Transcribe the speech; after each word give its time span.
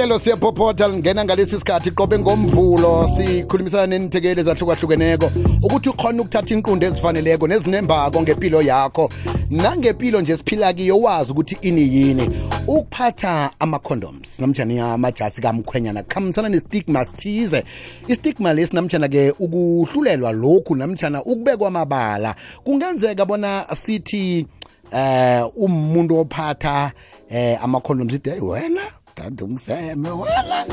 ihlelo 0.00 0.18
siyaphophotha 0.18 0.88
lingena 0.88 1.24
ngalesi 1.24 1.58
sikhathi 1.58 1.90
qobe 1.90 2.18
ngomvulo 2.18 3.10
sikhulumisana 3.18 3.86
nenithekeli 3.86 4.40
ezahlukahlukeneko 4.40 5.28
ukuthi 5.64 5.88
ukhona 5.92 6.22
ukuthatha 6.22 6.54
inqundo 6.54 6.86
ezifaneleko 6.86 7.48
nezinembako 7.48 8.20
ngempilo 8.22 8.62
yakho 8.62 9.08
nangempilo 9.50 10.20
nje 10.20 10.36
siphila 10.36 10.72
kiyo 10.72 11.00
wazi 11.00 11.32
ukuthi 11.32 11.58
ini 11.62 11.82
yini 11.96 12.46
ukuphatha 12.66 13.50
ama-condoms 13.58 14.38
namjani 14.38 14.78
amajasi 14.80 15.40
kamkhwenyana 15.40 16.02
kuhambisana 16.02 16.48
ne-stigma 16.48 17.04
sithize 17.04 17.64
istigma 18.08 18.52
lesi 18.52 18.74
namjana-ke 18.74 19.34
ukuhlulelwa 19.38 20.32
lokhu 20.32 20.74
namjana 20.76 21.20
ukubekwa 21.22 21.68
amabala 21.68 22.34
kungenzeka 22.64 23.24
bona 23.26 23.66
sithi 23.76 24.46
eh 24.92 25.44
umuntu 25.56 26.18
ophatha 26.18 26.90
eh 27.30 27.58
ama-condoms 27.64 28.14
ide 28.14 28.30
wena 28.40 28.80
ngithanda 29.20 29.44
umseme 29.44 30.10
wala 30.10 30.66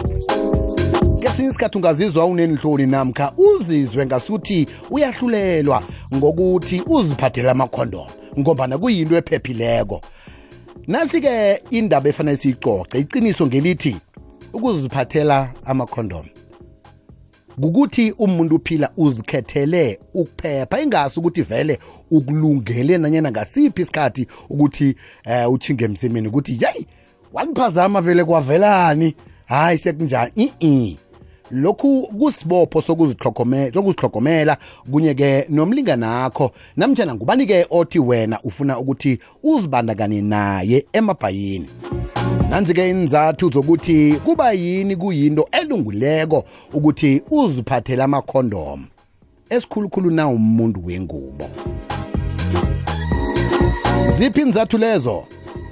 ngesinye 1.20 1.50
isikhathi 1.50 1.78
ungazizwa 1.78 2.26
unenhloni 2.26 2.86
namkha 2.86 3.34
uzizwe 3.38 4.06
ngasuthi 4.06 4.68
uyahlulelwa 4.92 5.84
ngokuthi 6.16 6.82
uziphathele 6.88 7.50
amakhondom 7.50 8.08
ngombana 8.40 8.78
kuyinto 8.78 9.16
ephephileko 9.18 10.02
nasi-ke 10.88 11.62
indaba 11.70 12.10
efana 12.10 12.38
siyicoce 12.38 13.00
iciniso 13.00 13.44
ngelithi 13.48 13.96
ukuziphathela 14.54 15.52
amakhondom 15.66 16.26
kukuthi 17.62 18.12
umuntu 18.12 18.56
uphila 18.56 18.88
uzikhethele 18.98 20.00
ukuphepha 20.14 20.82
ingasi 20.82 21.20
ukuthi 21.20 21.42
vele 21.42 21.80
ukulungele 22.12 22.98
nanyena 22.98 23.32
ngasiphi 23.32 23.82
isikhathi 23.82 24.28
ukuthi 24.50 24.90
um 25.26 25.32
uh, 25.32 25.38
eh, 25.42 25.52
utshinge 25.52 25.86
emsimini 25.86 26.28
ukuthi 26.28 26.58
yeyi 26.64 26.88
waniphazama 27.34 28.02
vele 28.02 28.24
kwavelani 28.24 29.16
hayi 29.46 29.78
sekunjani 29.78 30.32
i-i 30.36 30.98
lokhu 31.52 32.08
kusibopho 32.20 32.82
sokuzihlogomela 32.82 34.58
kunye-ke 34.92 35.46
nomlinganakho 35.50 36.52
namtshana 36.78 37.16
ngubani-ke 37.16 37.66
othi 37.70 38.00
wena 38.00 38.40
ufuna 38.44 38.80
ukuthi 38.80 39.20
uzibandakanye 39.44 40.22
naye 40.22 40.86
emabhayini 40.94 41.70
nanzi-ke 42.50 42.90
inzathu 42.90 43.50
zokuthi 43.52 44.20
kuba 44.26 44.52
yini 44.52 44.96
kuyinto 44.96 45.48
elunguleko 45.52 46.44
ukuthi 46.74 47.22
uziphathele 47.32 48.04
amakhondom 48.04 48.86
esikhulukhulu 49.50 50.12
na 50.12 50.28
umuntu 50.28 50.86
wengubo 50.86 51.46
ziphi 54.18 54.42
inzathu 54.42 54.78
lezo 54.78 55.24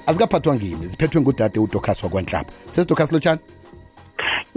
azikaphathwa 0.05 0.55
ngimi 0.55 0.85
ziphethwe 0.87 1.21
ngudade 1.21 1.59
uDokas 1.59 2.03
wakwanhlaba 2.03 2.49
sesidokas 2.69 3.11
lotshani 3.11 3.39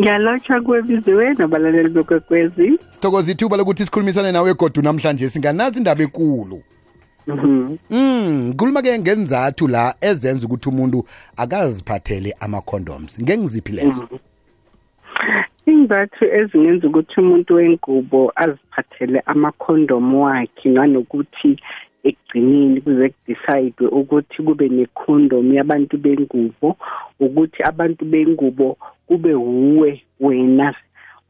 ngiyalotsha 0.00 0.60
kwebiziwe 0.60 1.34
nabalaleli 1.34 1.88
bekwekwezi 1.88 2.78
sithokoza 2.90 3.32
ithuba 3.32 3.56
lokuthi 3.56 3.84
sikhulumisane 3.84 4.32
nawe 4.32 4.50
egodu 4.50 4.82
namhlanje 4.82 5.28
singanazi 5.28 5.78
indaba 5.78 6.02
enkulu 6.02 6.62
mhm. 7.26 7.76
Mm. 7.90 8.42
Ngikhuluma 8.48 8.82
ke 8.82 8.98
ngenzathu 8.98 9.68
la 9.68 9.94
ezenza 10.00 10.46
ukuthi 10.46 10.68
umuntu 10.68 11.04
akaziphathele 11.36 12.34
ama-condoms. 12.40 13.18
Ngengiziphi 13.22 13.72
lezo? 13.72 14.08
Mhm. 14.10 14.16
Izizathu 15.66 16.24
ezingenza 16.24 16.88
ukuthi 16.88 17.20
umuntu 17.20 17.54
wengubo 17.54 18.32
aziphathele 18.36 19.20
ama-condom 19.26 20.14
wakhe 20.14 20.68
nanokuthi 20.68 21.56
ekugcineni 22.04 22.80
kuze 22.80 23.08
kudecide 23.08 23.86
ukuthi 23.98 24.38
kube 24.44 24.66
necondom 24.68 25.46
yabantu 25.56 25.94
bengubo 26.04 26.68
ukuthi 27.24 27.60
abantu 27.70 28.02
bengubo 28.12 28.68
kube 29.08 29.32
wuwe 29.44 29.90
wena 30.24 30.68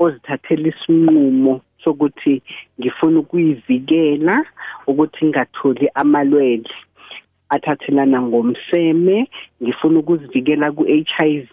ozithathela 0.02 0.66
isinqumo 0.72 1.55
sokuthi 1.83 2.34
ngifuna 2.80 3.16
ukuyivikela 3.22 4.34
ukuthi 4.88 5.20
ngingatholi 5.25 5.87
amalwele 6.00 6.70
athathelana 7.54 8.19
ngomseme 8.28 9.19
ngifuna 9.62 9.97
ukuzivikela 9.98 10.66
ku-HIV 10.76 11.50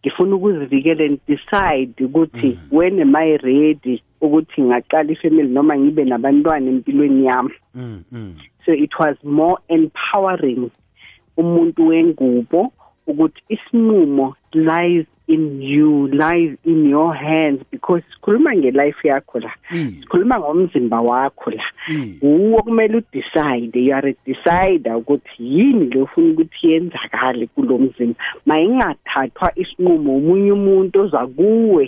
ngifuna 0.00 0.30
ukuzivikela 0.36 1.00
and 1.06 1.18
decide 1.28 1.94
ukuthi 2.06 2.46
mm. 2.56 2.60
when 2.78 3.00
am 3.00 3.12
I 3.16 3.36
ready 3.44 3.96
ukuthi 4.24 4.58
ngaqala 4.62 5.12
ifamily 5.12 5.48
noma 5.54 5.74
ngibe 5.78 6.02
nabantwana 6.04 6.66
empilweni 6.74 7.22
yami 7.28 7.52
mm, 7.74 8.00
mm. 8.12 8.32
so 8.66 8.72
it 8.72 8.90
was 9.04 9.16
more 9.40 9.58
empowering 9.78 10.62
umuntu 11.42 11.80
wengubo 11.88 12.60
ukuthi 13.10 13.40
isinqumo 13.54 14.26
lies 14.68 15.04
in 15.34 15.44
you 15.62 15.92
lies 16.22 16.54
in 16.72 16.78
your 16.92 17.10
hands 17.16 17.60
because 17.74 18.02
sikhuluma 18.14 18.52
ngelife 18.58 19.04
yakho 19.08 19.40
la 19.44 19.52
mm. 19.72 19.88
sikhuluma 20.00 20.36
ngomzimba 20.42 21.00
wakho 21.00 21.50
la 21.50 21.64
mm. 21.88 22.10
uwo 22.22 22.62
kumele 22.62 22.96
udecide 22.96 23.78
you 23.86 23.94
are 23.98 24.12
decide 24.26 24.90
ukuthi 24.98 25.54
yini 25.58 25.84
le 25.90 26.02
ufuna 26.02 26.28
ukuthi 26.32 26.70
yenzakale 26.70 27.46
kulomzimba 27.46 28.18
mayingathathwa 28.46 29.48
isinqumo 29.62 30.10
umunye 30.20 30.52
umuntu 30.58 30.96
oza 31.04 31.22
kuwe 31.26 31.86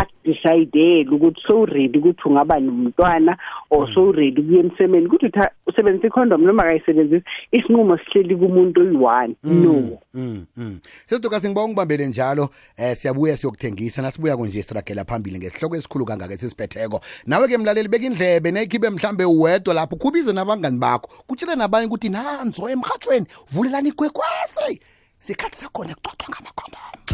akudecide 0.00 1.06
ukuthi 1.12 1.40
so 1.46 1.64
ready 1.64 1.98
ukuthi 1.98 2.22
ungaba 2.28 2.60
nomntwana 2.60 3.36
or 3.70 3.86
mm. 3.88 3.94
so 3.94 4.12
ready 4.12 4.42
kuye 4.42 4.60
emsemeni 4.60 5.06
ukuthi 5.06 5.30
usebenzisa 5.66 6.08
icondom 6.08 6.42
noma 6.44 6.62
akayisebenzisi 6.62 7.24
isinqumo 7.52 7.96
sihleli 8.04 8.36
kumuntu 8.36 8.80
oyi-1 8.80 9.34
mm, 9.44 9.64
no 9.64 9.98
mm, 10.14 10.78
sesidoka 11.06 11.40
singibonga 11.40 11.64
ungibambele 11.66 12.06
njalo 12.06 12.48
eh 12.76 12.96
siyabuya 12.96 13.36
siyokuthengisa 13.36 14.02
nasibuya 14.02 14.36
konje 14.36 14.62
siragela 14.62 15.04
phambili 15.04 15.38
ngesihloko 15.38 15.76
esikhulu 15.76 16.04
kangaka 16.04 16.34
esisiphetheko 16.34 17.00
nawe-ke 17.26 17.58
mlaleli 17.58 17.88
beka 17.88 18.06
indlebe 18.06 18.50
nekhibe 18.52 18.90
mhlambe 18.90 19.24
uwedwa 19.24 19.74
lapho 19.74 19.96
khubize 19.96 20.32
nabangani 20.32 20.78
bakho 20.78 21.10
kutshele 21.26 21.56
nabanye 21.56 21.86
ukuthi 21.86 22.08
nanzo 22.08 22.68
emhathweni 22.70 23.26
vulelani 23.52 23.88
igwekwasi 23.88 24.80
sikhathi 25.18 25.56
sakhona 25.56 25.94
kucocwa 25.94 26.28
ngamakhondom 26.30 27.05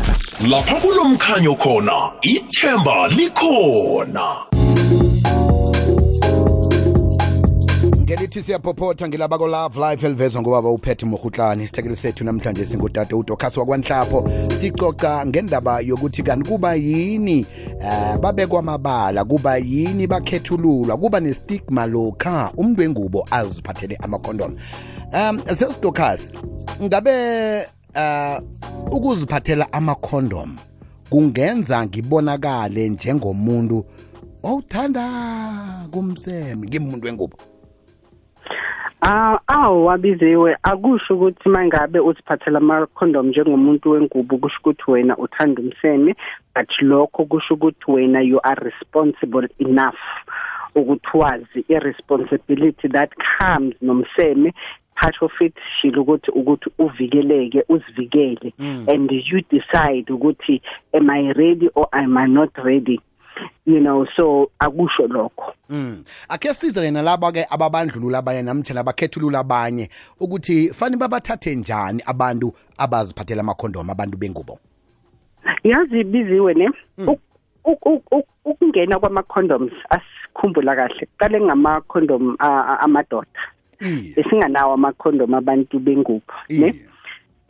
lapha 0.50 0.75
kulomkhanyo 0.80 1.54
khona 1.54 2.10
ithemba 2.22 3.08
likhona 3.08 4.28
ngelithi 8.04 8.42
siyaphophotha 8.42 9.08
ngilabako 9.08 9.47
love 9.47 9.80
life 9.91 10.06
elivezwa 10.06 10.42
ngobaba 10.42 10.69
uphethe 10.70 11.06
mohutlani 11.06 11.62
isithekeli 11.64 11.97
sethu 11.97 12.25
namhlanje 12.25 12.66
singudade 12.66 13.14
udokhasi 13.14 13.58
wakwanhlapho 13.60 14.30
sicoca 14.60 15.25
ngendaba 15.26 15.80
yokuthi 15.80 16.22
kanti 16.22 16.50
kuba 16.50 16.74
yini 16.74 17.47
um 17.80 17.84
uh, 17.84 18.16
babekwa 18.20 18.59
amabala 18.59 19.24
kuba 19.24 19.56
yini 19.56 20.06
bakhethululwa 20.06 20.97
kuba 20.97 21.20
nestigma 21.20 21.86
lokha 21.86 22.53
umuntu 22.56 22.80
wengubo 22.82 23.26
aziphathele 23.30 23.97
amakhondom 24.03 24.56
um 25.12 25.41
sesidokhasi 25.56 26.30
ngabe 26.82 27.14
um 27.97 28.41
uh, 28.69 28.72
ukuziphathela 28.92 29.72
amakhondom 29.72 30.48
kungenza 31.10 31.84
ngibonakale 31.86 32.88
njengomuntu 32.88 33.78
owuthanda 34.48 35.04
kumseme 35.92 36.66
ngimuntu 36.66 37.06
wengubo 37.06 37.36
Ah 39.04 39.38
awabiziwe 39.47 40.56
akusho 40.62 41.14
ukuthi 41.14 41.48
mangabe 41.48 41.98
uziphathela 42.00 42.58
ama 42.58 42.86
condom 42.86 43.26
njengomuntu 43.28 43.91
wengubo 43.91 44.38
kusho 44.38 44.58
ukuthi 44.60 44.91
wena 44.91 45.16
uthanda 45.16 45.62
umseme 45.62 46.14
but 46.54 46.70
lokho 46.82 47.24
kusho 47.24 47.54
ukuthi 47.54 47.86
wena 47.91 48.20
you 48.20 48.38
are 48.44 48.64
responsible 48.70 49.47
enough 49.59 50.00
ukuthi 50.75 51.16
wazi 51.19 51.65
i-responsibility 51.69 52.88
that 52.88 53.10
comes 53.38 53.75
nomseme 53.83 54.53
part 55.00 55.16
of 55.22 55.31
it 55.41 55.55
shilo 55.81 56.03
ukuthi 56.03 56.31
ukuthi 56.31 56.71
uvikeleke 56.78 57.65
uzivikele 57.69 58.55
mm. 58.59 58.87
and 58.88 59.10
you 59.12 59.41
decide 59.50 60.12
ukuthi 60.12 60.63
am 60.95 61.10
i 61.10 61.33
ready 61.33 61.69
or 61.74 61.89
am 61.92 62.16
i 62.19 62.27
not 62.28 62.51
ready 62.65 63.01
you 63.66 63.80
know 63.80 64.07
so 64.16 64.51
akusho 64.60 65.07
lokho 65.07 65.54
mm 65.69 66.04
akhe 66.28 66.54
size 66.54 66.80
lena 66.80 67.03
laba 67.03 67.33
ke 67.33 67.47
ababandlulula 67.51 68.19
abanye 68.19 68.42
namthela 68.42 68.83
bakhethulula 68.84 69.39
abanye 69.39 69.89
ukuthi 70.21 70.72
fani 70.74 70.97
babathathe 70.97 71.54
njani 71.54 72.03
abantu 72.07 72.53
abaziphathela 72.78 73.41
amakhondom 73.41 73.91
abantu 73.91 74.19
bengubo 74.19 74.59
yazi 75.65 76.04
biziwe 76.04 76.54
ne 76.54 76.71
mm. 76.98 77.16
ukungena 78.45 78.98
kwama 78.98 79.22
condoms 79.22 79.72
khumbula 80.34 80.73
kahle 80.79 81.05
kuqale 81.11 81.39
ngamakhondom 81.47 82.25
amadoda 82.84 83.41
besinganawo 84.17 84.73
amakhondom 84.79 85.33
abantu 85.41 85.77
bengubo 85.87 86.33
ne 86.61 86.69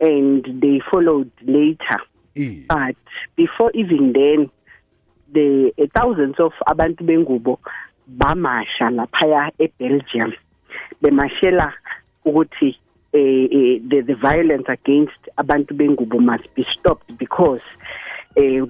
and 0.07 0.43
they 0.61 0.77
followed 0.91 1.31
later 1.45 1.99
but 2.67 2.95
before 3.35 3.71
even 3.73 4.13
then 4.13 4.49
the 5.33 5.71
eh, 5.77 5.87
thousands 5.95 6.35
of 6.39 6.51
abantu 6.71 7.01
bengubo 7.09 7.53
bamasha 8.19 8.87
laphaya 8.97 9.41
eBelgium 9.65 10.31
bemashela 11.01 11.67
ukuthi 12.27 12.69
eh, 13.19 13.45
eh 13.57 13.73
the, 13.89 13.97
the 14.09 14.15
violence 14.15 14.65
against 14.77 15.21
abantu 15.41 15.71
bengubo 15.79 16.19
must 16.19 16.47
be 16.55 16.65
stopped 16.77 17.09
because 17.17 17.61
eh 18.35 18.61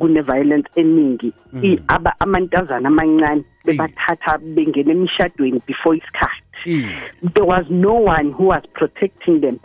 kune 0.00 0.22
violence 0.26 0.68
eningi 0.76 1.32
mhm. 1.52 1.78
aba 1.88 2.12
amantazana 2.20 2.88
amancane 2.88 3.44
bebathatha 3.64 4.38
bengena 4.54 4.92
emishadweni 4.96 5.60
before 5.66 5.94
isikhathi 6.00 6.88
there 7.34 7.44
was 7.52 7.66
no 7.86 7.92
one 8.16 8.32
who 8.36 8.44
was 8.52 8.62
protecting 8.78 9.40
them 9.44 9.58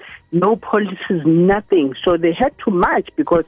no 0.43 0.49
policies 0.57 1.23
nothing 1.51 1.93
so 2.03 2.17
they 2.23 2.33
had 2.41 2.53
to 2.65 2.71
march 2.85 3.07
because 3.15 3.45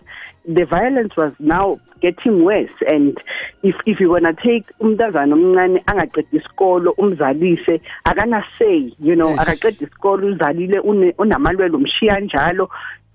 the 0.57 0.63
violence 0.75 1.13
was 1.21 1.33
now 1.55 1.77
getting 2.05 2.43
worse 2.49 2.71
and 2.93 3.21
if 3.69 3.75
if 3.91 3.99
you 4.03 4.07
want 4.13 4.23
to 4.23 4.33
take 4.47 4.65
umntazana 4.85 5.35
omncane 5.39 5.77
angaqeda 5.91 6.27
isikolo 6.39 6.91
umzalise 7.03 7.75
akana 8.11 8.39
say 8.57 8.75
you 9.09 9.15
know 9.21 9.31
akaqeda 9.43 9.85
isikolo 9.85 10.27
uzalile 10.33 10.79
unamalwelo 11.23 11.77
umshiya 11.77 12.19
njalo 12.27 12.69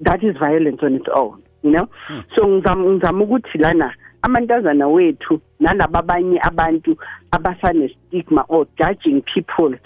that 0.09 0.23
is 0.31 0.37
violence 0.47 0.85
on 0.91 0.95
its 1.01 1.09
own 1.21 1.35
you 1.67 1.73
know 1.73 1.89
hmm. 2.07 2.21
so 2.37 2.47
ngizama 2.49 2.85
ngizama 2.85 3.25
ukuthi 3.25 3.59
lana 3.59 3.95
amantazana 4.23 4.89
wethu 4.89 5.41
nalaba 5.61 6.05
abantu 6.43 6.97
abasane-stigma 7.33 8.45
or 8.49 8.67
judging 8.79 9.21
people 9.23 9.77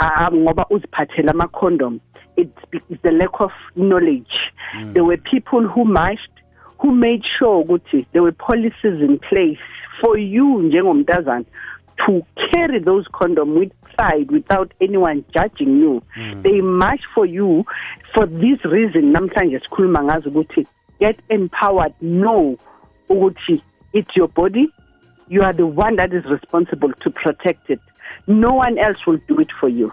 uh, 0.00 0.28
ngoba 0.34 0.66
uziphathele 0.70 1.30
ama-condom 1.30 2.00
it's, 2.36 2.58
it's 2.72 3.02
the 3.02 3.10
lack 3.12 3.40
of 3.40 3.52
knowledge 3.76 4.34
mm. 4.74 4.92
there 4.92 5.04
were 5.04 5.16
people 5.16 5.62
who 5.66 5.84
marched 5.84 6.30
who 6.80 6.90
made 6.90 7.22
sure 7.38 7.62
ukuthi 7.64 8.04
there 8.12 8.22
were 8.22 8.32
policies 8.32 9.00
in 9.00 9.18
place 9.18 9.58
for 10.00 10.18
you 10.18 10.58
njengomntazana 10.62 11.44
to 12.06 12.22
carry 12.52 12.80
those 12.80 13.06
condom 13.12 13.54
with 13.54 13.70
pride 13.96 14.30
without 14.32 14.74
anyone 14.80 15.24
judging 15.34 15.78
you 15.80 16.02
mm. 16.16 16.42
they 16.42 16.60
march 16.60 17.00
for 17.14 17.26
you 17.26 17.64
for 18.14 18.26
this 18.26 18.58
reason 18.64 19.12
namhlanje 19.12 19.58
sikhuluma 19.60 20.04
ngazo 20.04 20.28
ukuthi 20.30 20.66
get 21.00 21.18
empowered 21.30 21.94
know 22.00 22.58
ukuthi 23.08 23.62
it's 23.92 24.14
your 24.16 24.28
body 24.28 24.68
you 25.28 25.42
are 25.42 25.52
the 25.52 25.66
one 25.66 25.96
that 25.96 26.12
is 26.12 26.24
responsible 26.24 26.92
to 27.00 27.10
protect 27.10 27.70
it 27.70 27.80
no 28.26 28.52
one 28.54 28.78
else 28.78 28.96
will 29.06 29.18
do 29.28 29.38
it 29.40 29.48
for 29.60 29.68
you 29.68 29.92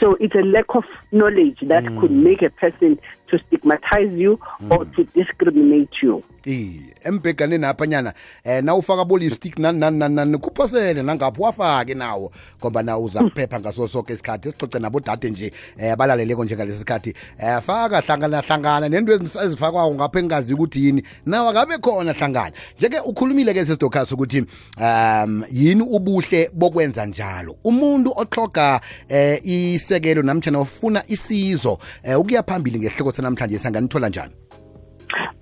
So 0.00 0.14
it's 0.20 0.34
a 0.34 0.38
lack 0.42 0.74
of 0.74 0.84
knowledge 1.12 1.58
that 1.68 1.84
mm. 1.84 2.00
could 2.00 2.10
make 2.10 2.42
a 2.42 2.50
person 2.50 2.98
to 3.28 3.38
stigmatize 3.48 4.12
you 4.14 4.38
mm. 4.60 4.70
or 4.70 4.84
to 4.96 5.04
discriminate 5.04 5.90
you. 6.02 6.22
Eh, 6.44 6.78
embhegane 7.04 7.58
napha 7.58 7.86
nyana, 7.86 8.14
eh 8.44 8.60
nawufaka 8.62 9.04
bo 9.04 9.16
lipstick 9.18 9.58
nan 9.60 9.78
nan 9.78 9.98
nan 9.98 10.14
nan 10.14 10.38
kuphosele 10.38 11.02
nangapho 11.02 11.42
wafake 11.42 11.94
nawo 11.94 12.32
ngoba 12.60 12.82
na 12.82 12.98
uzakuphepha 12.98 13.60
ngaso 13.60 13.88
sonke 13.88 14.12
isikhathi 14.12 14.50
sicoce 14.50 14.78
nabo 14.78 15.00
dade 15.00 15.30
nje 15.30 15.52
eh 15.78 15.96
balaleleko 15.96 16.44
nje 16.44 16.56
ngalesi 16.56 16.78
sikhathi. 16.78 17.14
Eh 17.38 17.60
faka 17.60 18.00
hlangana 18.00 18.40
hlangana 18.40 18.88
nento 18.88 19.12
ezifakwako 19.12 19.94
ngapha 19.94 20.18
engazi 20.20 20.54
ukuthi 20.54 20.84
yini. 20.86 21.02
Nawa 21.26 21.52
kabe 21.52 21.78
khona 21.78 22.12
hlangana. 22.12 22.52
Njeke 22.78 23.00
ukhulumile 23.00 23.54
ke 23.54 23.64
sesidokhaso 23.66 24.14
ukuthi 24.14 24.44
um 24.80 25.44
yini 25.52 25.82
ubuhle 25.82 26.50
bokwenza 26.54 27.06
njalo. 27.06 27.56
Umuntu 27.64 28.12
oxhoga 28.16 28.80
eh 29.08 29.40
isekelo 29.70 30.22
namtshana 30.22 30.60
ufuna 30.60 31.02
isizo 31.08 31.72
um 32.04 32.20
ukuya 32.20 32.42
phambili 32.42 32.78
ngehlokothi 32.78 33.22
namhlanje 33.22 33.58
sanganithola 33.58 34.08
njani 34.08 34.32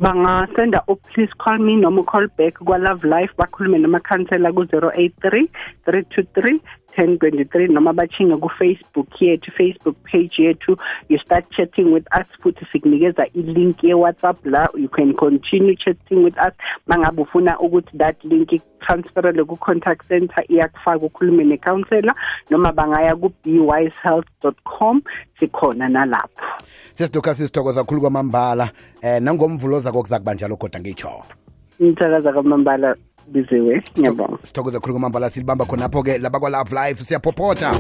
bangasenda 0.00 0.82
u-please 0.88 1.32
call 1.44 1.58
me 1.58 1.76
noma 1.76 2.02
call 2.02 2.28
back 2.38 2.58
kwa-love 2.58 3.04
life 3.06 3.32
bakhulume 3.38 3.78
namakhansela 3.78 4.52
ku-083 4.52 5.48
323 5.86 6.60
1023 6.98 7.68
noma 7.72 7.92
bachinge 7.92 8.36
kufacebook 8.36 9.22
yethu 9.22 9.50
facebook 9.52 9.96
page 10.04 10.34
yethu 10.42 10.76
you 11.08 11.18
start 11.18 11.44
chatting 11.56 11.92
with 11.92 12.06
us 12.20 12.26
futhi 12.42 12.66
sikunikeza 12.72 13.26
i-link 13.34 13.82
ye-whatsapp 13.82 14.38
la 14.46 14.68
you 14.74 14.88
can 14.88 15.14
continue 15.14 15.74
chatting 15.76 16.24
with 16.24 16.38
us 16.38 16.52
mangabe 16.86 17.22
ufuna 17.22 17.58
ukuthi 17.58 17.98
that 17.98 18.16
link 18.24 18.60
transferele 18.80 19.44
ku-contact 19.44 20.08
center 20.08 20.44
iyakufaka 20.48 21.06
ukhulume 21.06 21.44
ne-counsellor 21.44 22.14
noma 22.50 22.72
bangaya 22.72 23.16
ku-bwise 23.16 23.94
health 24.02 24.28
com 24.64 25.02
sikhona 25.40 25.88
nalapho 25.88 26.44
sesidoka 26.94 27.34
sizithokoza 27.34 27.80
kakhulu 27.80 28.00
kwamambala 28.00 28.64
um 28.64 29.08
eh, 29.08 29.22
nangomvulo 29.22 29.80
zakho 29.80 30.00
kuza 30.02 30.18
kuba 30.18 30.34
njalo 30.34 30.56
kodwa 30.56 30.80
ngitsho 30.80 31.12
ngithokoza 31.82 32.32
kwamambala 32.32 32.96
biziwe 33.32 33.74
ngiyabonga 33.98 34.36
sithokoze 34.44 34.78
khulu 34.78 34.92
kwamambala 34.94 35.30
silibamba 35.30 35.64
khonapho-ke 35.64 36.18
laba 36.18 36.38
kwa-love 36.40 36.70
life 36.78 36.98
siyaphophotha 37.06 37.70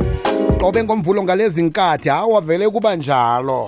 qobe 0.60 0.80
ngomvulo 0.84 1.20
ngalezi 1.26 1.60
nkathi 1.68 2.08
hawa 2.08 2.40
vele 2.40 2.66
kuba 2.74 2.90
njalo 2.96 3.60